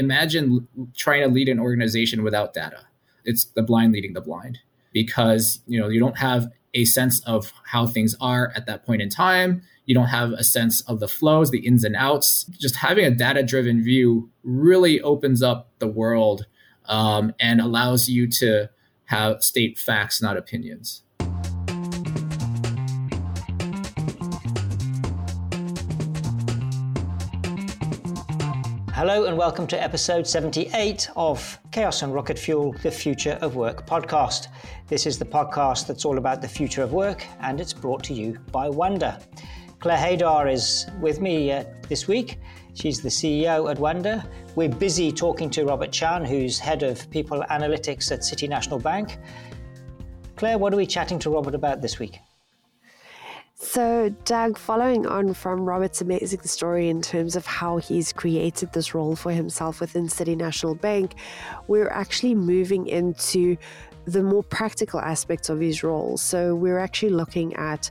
[0.00, 0.66] imagine
[0.96, 2.86] trying to lead an organization without data.
[3.24, 4.58] It's the blind leading the blind
[4.92, 9.02] because you know you don't have a sense of how things are at that point
[9.02, 9.62] in time.
[9.86, 12.44] You don't have a sense of the flows, the ins and outs.
[12.58, 16.46] Just having a data driven view really opens up the world
[16.86, 18.70] um, and allows you to
[19.06, 21.02] have state facts, not opinions.
[29.00, 33.86] Hello and welcome to episode 78 of Chaos and Rocket Fuel, the Future of Work
[33.86, 34.48] podcast.
[34.88, 38.12] This is the podcast that's all about the future of work and it's brought to
[38.12, 39.18] you by Wndyr.
[39.78, 42.40] Claire Haidar is with me uh, this week.
[42.74, 44.22] She's the CEO at Wndyr.
[44.54, 49.16] We're busy talking to Robert Chan, who's head of people analytics at City National Bank.
[50.36, 52.18] Claire, what are we chatting to Robert about this week?
[53.62, 58.94] So, Doug, following on from Robert's amazing story in terms of how he's created this
[58.94, 61.14] role for himself within City National Bank,
[61.68, 63.58] we're actually moving into
[64.06, 66.16] the more practical aspects of his role.
[66.16, 67.90] So, we're actually looking at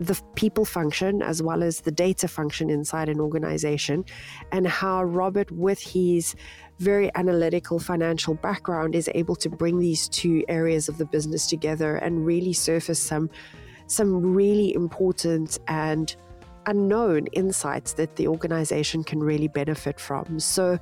[0.00, 4.04] the people function as well as the data function inside an organization,
[4.50, 6.34] and how Robert, with his
[6.80, 11.94] very analytical financial background, is able to bring these two areas of the business together
[11.94, 13.30] and really surface some
[13.88, 16.14] some really important and
[16.66, 20.38] unknown insights that the organization can really benefit from.
[20.38, 20.78] So,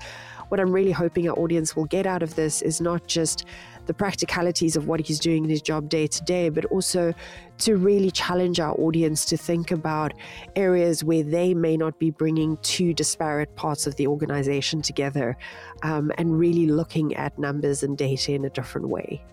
[0.49, 3.47] what I'm really hoping our audience will get out of this is not just
[3.87, 7.13] the practicalities of what he's doing in his job day to day, but also
[7.59, 10.13] to really challenge our audience to think about
[10.55, 15.37] areas where they may not be bringing two disparate parts of the organization together
[15.83, 19.25] um, and really looking at numbers and data in a different way.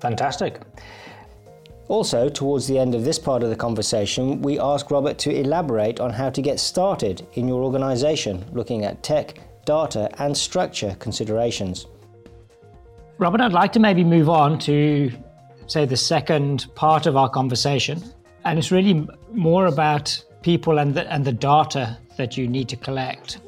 [0.00, 0.60] Fantastic.
[1.88, 6.00] Also, towards the end of this part of the conversation, we ask Robert to elaborate
[6.00, 11.86] on how to get started in your organization, looking at tech, data, and structure considerations.
[13.18, 15.12] Robert, I'd like to maybe move on to,
[15.66, 18.02] say, the second part of our conversation.
[18.44, 22.76] And it's really more about people and the, and the data that you need to
[22.76, 23.38] collect.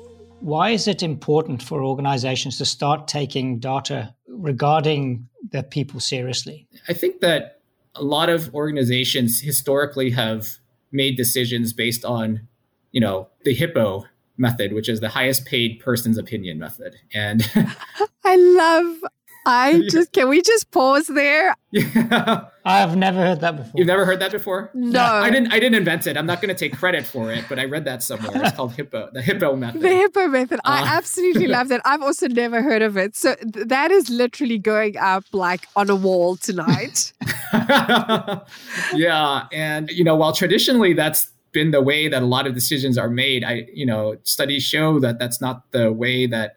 [0.41, 6.67] Why is it important for organizations to start taking data regarding their people seriously?
[6.89, 7.56] I think that
[7.97, 10.59] a lot of organizations historically have
[10.93, 12.47] made decisions based on,
[12.93, 14.05] you know, the hippo
[14.39, 16.97] method, which is the highest paid person's opinion method.
[17.13, 17.51] And
[18.25, 19.11] I love
[19.47, 21.55] I just can we just pause there?
[21.71, 22.47] Yeah.
[22.65, 23.73] I've never heard that before.
[23.77, 24.71] You've never heard that before?
[24.75, 25.01] No.
[25.01, 26.17] I didn't I didn't invent it.
[26.17, 28.43] I'm not going to take credit for it, but I read that somewhere.
[28.43, 29.83] It's called hippo, the hippo method.
[29.83, 30.59] The hippo method.
[30.65, 31.81] Uh, I absolutely love that.
[31.85, 33.15] I've also never heard of it.
[33.15, 37.13] So th- that is literally going up like on a wall tonight.
[38.95, 42.99] yeah, and you know, while traditionally that's been the way that a lot of decisions
[42.99, 46.57] are made, I you know, studies show that that's not the way that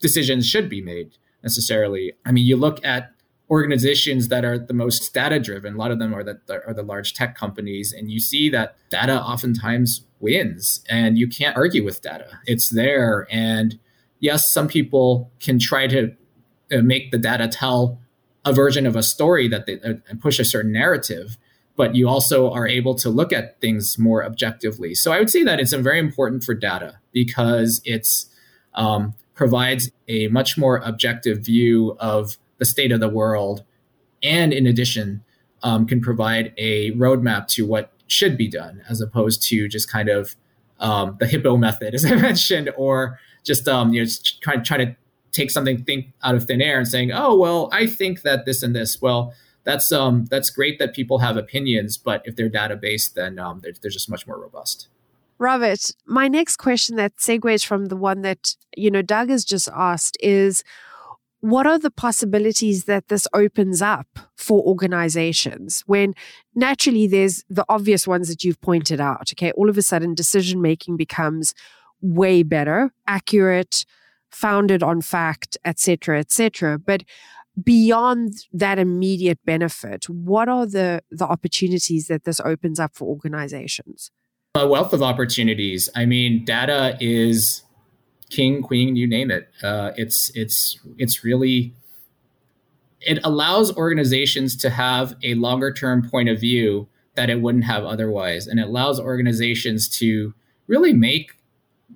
[0.00, 2.12] decisions should be made necessarily.
[2.24, 3.12] I mean, you look at
[3.50, 6.82] organizations that are the most data driven, a lot of them are the, are the
[6.82, 12.02] large tech companies, and you see that data oftentimes wins and you can't argue with
[12.02, 12.28] data.
[12.46, 13.26] It's there.
[13.30, 13.78] And
[14.20, 16.14] yes, some people can try to
[16.72, 18.00] uh, make the data tell
[18.48, 21.38] a version of a story that they uh, push a certain narrative
[21.78, 24.96] but you also are able to look at things more objectively.
[24.96, 28.26] So I would say that it's very important for data because it's
[28.74, 33.62] um, provides a much more objective view of the state of the world,
[34.24, 35.22] and in addition,
[35.62, 40.08] um, can provide a roadmap to what should be done, as opposed to just kind
[40.08, 40.34] of
[40.80, 44.78] um, the hippo method, as I mentioned, or just um, you know just trying try
[44.78, 44.96] to
[45.32, 48.62] take something think out of thin air and saying, oh well, I think that this
[48.62, 49.00] and this.
[49.00, 49.34] Well,
[49.64, 53.60] that's um that's great that people have opinions, but if they're data based, then um,
[53.60, 54.88] they're, they're just much more robust.
[55.38, 59.68] Robert, my next question that segues from the one that, you know, Doug has just
[59.72, 60.64] asked is
[61.40, 66.14] what are the possibilities that this opens up for organizations when
[66.56, 69.30] naturally there's the obvious ones that you've pointed out?
[69.32, 71.54] Okay, all of a sudden decision making becomes
[72.00, 73.84] way better, accurate,
[74.30, 76.78] founded on fact, etc., etc.
[76.78, 77.02] But
[77.62, 84.10] beyond that immediate benefit, what are the the opportunities that this opens up for organizations?
[84.54, 85.88] a wealth of opportunities.
[85.94, 87.62] I mean, data is
[88.30, 89.48] king, queen, you name it.
[89.62, 91.74] Uh, it's it's it's really
[93.00, 97.84] it allows organizations to have a longer term point of view that it wouldn't have
[97.84, 100.34] otherwise, and it allows organizations to
[100.66, 101.37] really make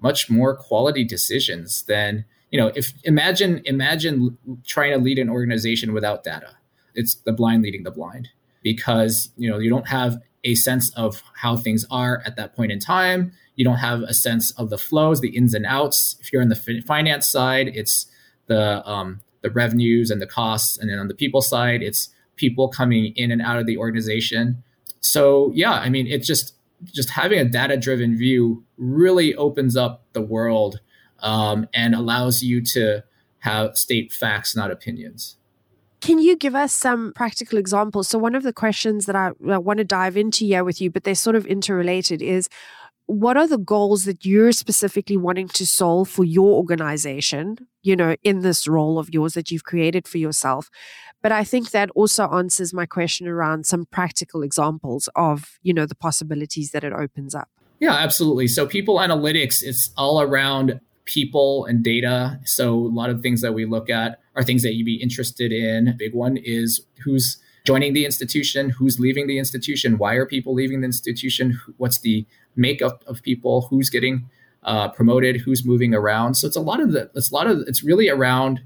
[0.02, 2.72] much more quality decisions than you know.
[2.74, 6.56] If imagine imagine trying to lead an organization without data,
[6.94, 8.28] it's the blind leading the blind
[8.62, 12.72] because you know you don't have a sense of how things are at that point
[12.72, 13.32] in time.
[13.54, 16.16] You don't have a sense of the flows, the ins and outs.
[16.20, 18.06] If you're in the finance side, it's
[18.46, 22.68] the um, the revenues and the costs, and then on the people side, it's people
[22.68, 24.62] coming in and out of the organization.
[25.00, 26.54] So yeah, I mean, it's just
[26.84, 30.80] just having a data driven view really opens up the world
[31.20, 33.04] um, and allows you to
[33.38, 35.36] have state facts, not opinions.
[36.00, 38.08] Can you give us some practical examples?
[38.08, 40.90] So, one of the questions that I, I want to dive into here with you,
[40.90, 42.48] but they're sort of interrelated, is
[43.06, 48.16] what are the goals that you're specifically wanting to solve for your organization, you know,
[48.22, 50.70] in this role of yours that you've created for yourself?
[51.22, 55.86] But I think that also answers my question around some practical examples of, you know,
[55.86, 57.48] the possibilities that it opens up.
[57.78, 58.48] Yeah, absolutely.
[58.48, 62.38] So, people analytics, it's all around people and data.
[62.44, 65.52] So a lot of things that we look at are things that you'd be interested
[65.52, 65.94] in.
[65.98, 70.80] Big one is who's joining the institution, who's leaving the institution, why are people leaving
[70.80, 72.26] the institution, what's the
[72.56, 74.28] makeup of people, who's getting
[74.64, 76.34] uh, promoted, who's moving around.
[76.34, 78.60] So it's a lot of the it's a lot of it's really around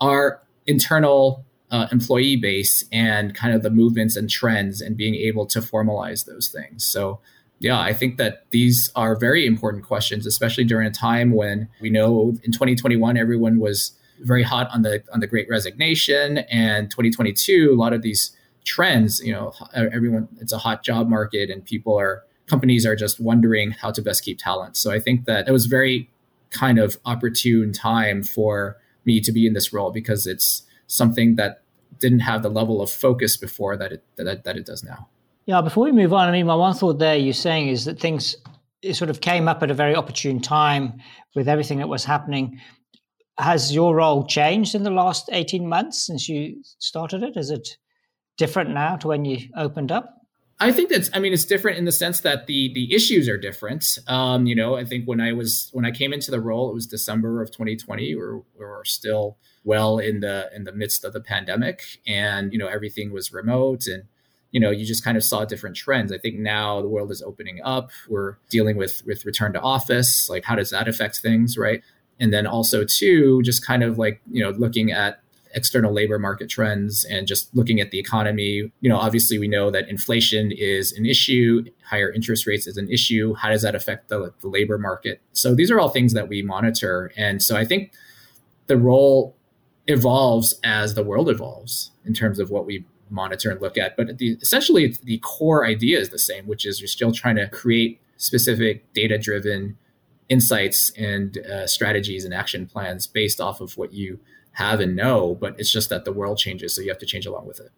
[0.00, 1.44] our internal
[1.76, 6.24] uh, employee base and kind of the movements and trends and being able to formalize
[6.24, 6.84] those things.
[6.84, 7.20] So
[7.58, 11.90] yeah, I think that these are very important questions, especially during a time when we
[11.90, 17.70] know in 2021 everyone was very hot on the on the Great Resignation, and 2022
[17.72, 18.34] a lot of these
[18.64, 19.20] trends.
[19.20, 23.72] You know, everyone it's a hot job market, and people are companies are just wondering
[23.72, 24.76] how to best keep talent.
[24.78, 26.10] So I think that it was very
[26.50, 31.62] kind of opportune time for me to be in this role because it's something that
[31.98, 35.08] didn't have the level of focus before that it that, that it does now.
[35.46, 38.00] Yeah, before we move on, I mean, my one thought there you're saying is that
[38.00, 38.36] things
[38.82, 40.94] it sort of came up at a very opportune time
[41.34, 42.60] with everything that was happening.
[43.38, 47.36] Has your role changed in the last 18 months since you started it?
[47.36, 47.76] Is it
[48.38, 50.12] different now to when you opened up?
[50.58, 51.10] I think that's.
[51.12, 53.98] I mean, it's different in the sense that the the issues are different.
[54.06, 56.74] Um, you know, I think when I was when I came into the role, it
[56.74, 58.14] was December of 2020.
[58.14, 62.68] We're we're still well in the in the midst of the pandemic, and you know
[62.68, 64.04] everything was remote, and
[64.56, 66.10] you know, you just kind of saw different trends.
[66.10, 67.90] I think now the world is opening up.
[68.08, 70.30] We're dealing with with return to office.
[70.30, 71.82] Like, how does that affect things, right?
[72.18, 75.20] And then also too, just kind of like you know, looking at
[75.56, 78.70] external labor market trends and just looking at the economy.
[78.80, 82.88] You know, obviously we know that inflation is an issue, higher interest rates is an
[82.90, 83.34] issue.
[83.34, 85.20] How does that affect the, the labor market?
[85.32, 87.10] So these are all things that we monitor.
[87.16, 87.92] And so I think
[88.66, 89.34] the role
[89.86, 93.96] evolves as the world evolves in terms of what we monitor and look at.
[93.96, 97.48] But the, essentially, the core idea is the same, which is you're still trying to
[97.48, 99.78] create specific data driven
[100.28, 104.18] insights and uh, strategies and action plans based off of what you
[104.56, 105.34] have and know.
[105.34, 107.70] But it's just that the world changes, so you have to change along with it.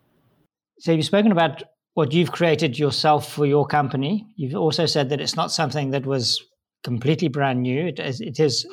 [0.80, 1.62] So you've spoken about
[1.94, 4.26] what you've created yourself for your company.
[4.36, 6.40] You've also said that it's not something that was
[6.84, 7.88] completely brand new.
[7.88, 8.66] It is, it is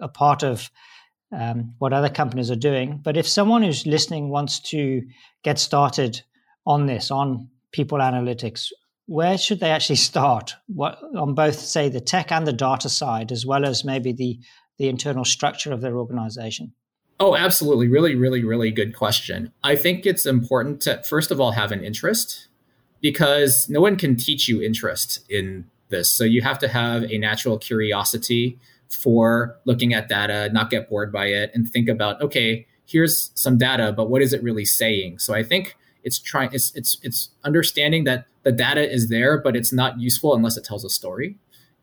[0.00, 0.70] a part of
[1.32, 3.00] um, what other companies are doing.
[3.02, 5.02] But if someone who's listening wants to
[5.44, 6.20] get started
[6.66, 8.72] on this, on people analytics,
[9.06, 10.56] where should they actually start?
[10.66, 14.40] What on both, say, the tech and the data side, as well as maybe the
[14.78, 16.72] the internal structure of their organization?
[17.18, 17.88] Oh, absolutely.
[17.88, 19.52] Really, really, really good question.
[19.64, 22.48] I think it's important to, first of all, have an interest
[23.00, 26.10] because no one can teach you interest in this.
[26.10, 28.58] So you have to have a natural curiosity
[28.88, 33.58] for looking at data, not get bored by it, and think about, okay, here's some
[33.58, 35.18] data, but what is it really saying?
[35.18, 39.56] So I think it's trying it's it's it's understanding that the data is there, but
[39.56, 41.36] it's not useful unless it tells a story.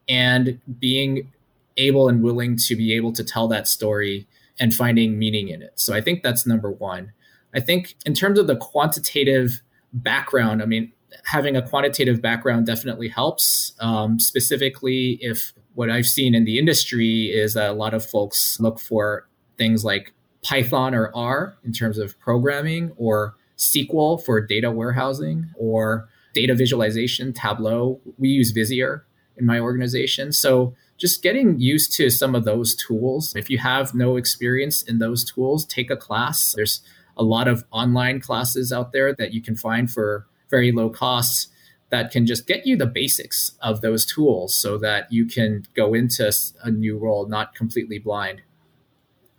[0.08, 1.32] And being
[1.76, 4.28] able and willing to be able to tell that story
[4.60, 5.74] and finding meaning in it.
[5.76, 7.12] So I think that's number one.
[7.54, 10.92] I think in terms of the quantitative background, I mean,
[11.26, 13.74] having a quantitative background definitely helps.
[13.80, 18.60] Um, specifically, if what I've seen in the industry is that a lot of folks
[18.60, 24.72] look for things like Python or R in terms of programming, or SQL for data
[24.72, 28.02] warehousing, or data visualization, Tableau.
[28.18, 29.02] We use Visier
[29.38, 30.32] in my organization.
[30.32, 33.36] So just getting used to some of those tools.
[33.36, 36.54] If you have no experience in those tools, take a class.
[36.54, 36.82] There's
[37.18, 41.48] a lot of online classes out there that you can find for very low costs
[41.90, 45.94] that can just get you the basics of those tools so that you can go
[45.94, 46.32] into
[46.64, 48.42] a new role not completely blind.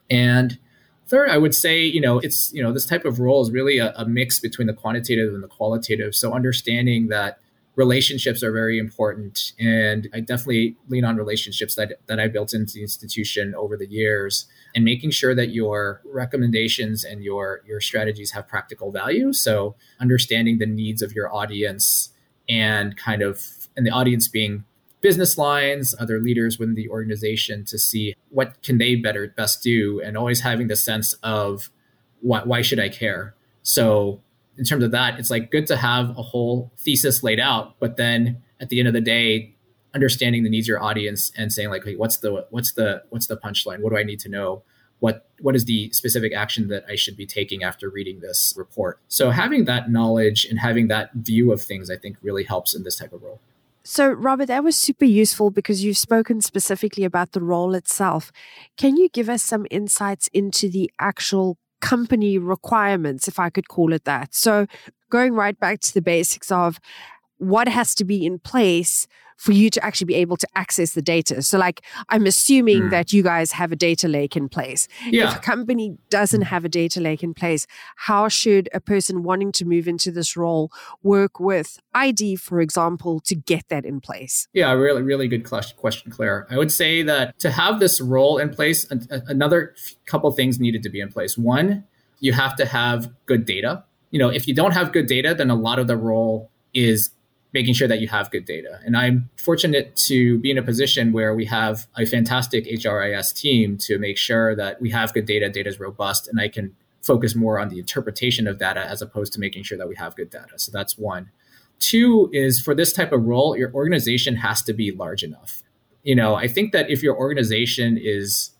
[0.08, 0.58] And
[1.08, 3.78] third, I would say, you know, it's, you know, this type of role is really
[3.78, 6.14] a, a mix between the quantitative and the qualitative.
[6.14, 7.38] So understanding that
[7.76, 12.74] relationships are very important and i definitely lean on relationships that, that i built into
[12.74, 18.32] the institution over the years and making sure that your recommendations and your your strategies
[18.32, 22.10] have practical value so understanding the needs of your audience
[22.48, 24.64] and kind of and the audience being
[25.04, 30.00] business lines, other leaders within the organization to see what can they better best do,
[30.00, 31.68] and always having the sense of
[32.22, 33.34] why, why should I care?
[33.62, 34.22] So
[34.56, 37.96] in terms of that, it's like good to have a whole thesis laid out, but
[37.96, 39.54] then at the end of the day,
[39.94, 43.26] understanding the needs of your audience and saying like, hey, what's the what's the what's
[43.26, 43.80] the punchline?
[43.80, 44.62] What do I need to know?
[45.00, 48.98] What what is the specific action that I should be taking after reading this report?
[49.08, 52.82] So having that knowledge and having that view of things, I think, really helps in
[52.82, 53.40] this type of role.
[53.86, 58.32] So, Robert, that was super useful because you've spoken specifically about the role itself.
[58.78, 63.92] Can you give us some insights into the actual company requirements, if I could call
[63.92, 64.34] it that?
[64.34, 64.66] So,
[65.10, 66.80] going right back to the basics of
[67.38, 71.02] what has to be in place for you to actually be able to access the
[71.02, 71.42] data.
[71.42, 72.90] So, like, I'm assuming mm.
[72.90, 74.88] that you guys have a data lake in place.
[75.06, 75.28] Yeah.
[75.30, 76.46] If a company doesn't hmm.
[76.46, 80.36] have a data lake in place, how should a person wanting to move into this
[80.36, 80.70] role
[81.02, 84.48] work with IT, for example, to get that in place?
[84.52, 86.46] Yeah, really, really good question, Claire.
[86.50, 89.74] I would say that to have this role in place, another
[90.06, 91.36] couple things needed to be in place.
[91.36, 91.84] One,
[92.20, 93.84] you have to have good data.
[94.10, 97.10] You know, if you don't have good data, then a lot of the role is
[97.54, 98.80] making sure that you have good data.
[98.84, 103.78] And I'm fortunate to be in a position where we have a fantastic HRIS team
[103.78, 107.36] to make sure that we have good data, data is robust, and I can focus
[107.36, 110.30] more on the interpretation of data as opposed to making sure that we have good
[110.30, 110.58] data.
[110.58, 111.30] So that's one.
[111.78, 115.62] Two is for this type of role, your organization has to be large enough.
[116.02, 118.50] You know, I think that if your organization is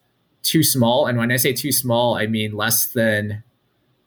[0.43, 3.43] too small, and when I say too small, I mean less than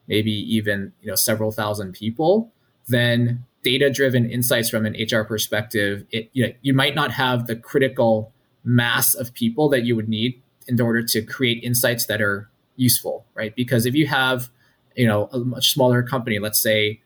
[0.08, 2.54] maybe even, you know, several thousand people,
[2.88, 7.48] then data driven insights from an HR perspective, it, you, know, you might not have
[7.48, 8.32] the critical
[8.64, 13.26] mass of people that you would need in order to create insights that are useful,
[13.34, 13.56] right?
[13.56, 14.50] Because if you have,
[14.96, 17.02] you know, a much smaller company, let's say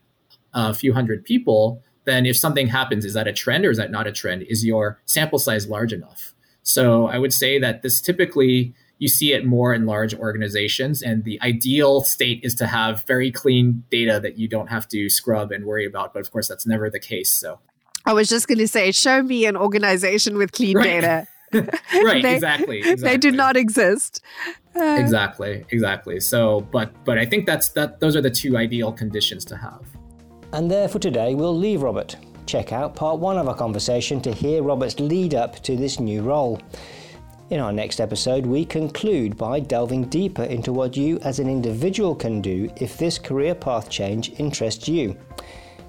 [0.53, 3.91] a few hundred people, then if something happens, is that a trend or is that
[3.91, 4.43] not a trend?
[4.43, 6.33] Is your sample size large enough?
[6.63, 11.01] So I would say that this typically you see it more in large organizations.
[11.01, 15.09] And the ideal state is to have very clean data that you don't have to
[15.09, 16.13] scrub and worry about.
[16.13, 17.31] But of course, that's never the case.
[17.31, 17.57] So
[18.05, 21.01] I was just going to say, show me an organization with clean right.
[21.01, 21.27] data.
[21.53, 24.21] right, they, exactly, exactly, They do not exist.
[24.75, 26.19] Uh, exactly, exactly.
[26.19, 27.99] So, but but I think that's that.
[27.99, 29.81] Those are the two ideal conditions to have.
[30.53, 32.15] And there for today, we'll leave Robert.
[32.45, 36.21] Check out part one of our conversation to hear Robert's lead up to this new
[36.21, 36.61] role.
[37.51, 42.15] In our next episode, we conclude by delving deeper into what you as an individual
[42.15, 45.17] can do if this career path change interests you.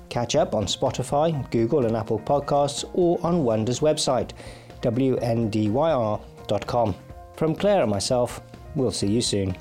[0.09, 4.33] Catch up on Spotify, Google, and Apple Podcasts or on Wndyr's website,
[4.81, 6.25] wndyr.com.
[7.37, 8.41] From Claire and myself,
[8.75, 9.57] we'll see you soon.